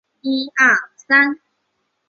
[0.03, 0.45] 壶遂为人
[1.07, 1.41] 深中笃行。